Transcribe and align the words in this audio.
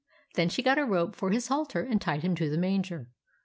Then 0.33 0.49
she 0.49 0.63
got 0.63 0.79
a 0.79 0.83
rope 0.83 1.15
for 1.15 1.29
his 1.29 1.49
halter 1.49 1.81
and 1.83 2.01
tied 2.01 2.23
him 2.23 2.33
to 2.37 2.49
the 2.49 2.57
manger. 2.57 3.05